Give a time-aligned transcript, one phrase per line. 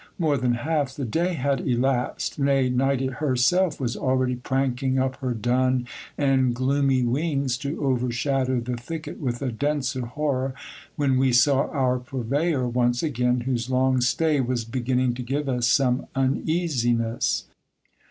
[0.17, 5.35] More than half the day had elapsed; nay, night herself was already pranking up her
[5.35, 5.85] dun
[6.17, 10.55] and gloomy wings, to overshadow the thicket with a denser horror,
[10.95, 15.47] when we saw our purveyor once again, whose long stay was begin ning to give
[15.47, 17.45] us some uneasiness.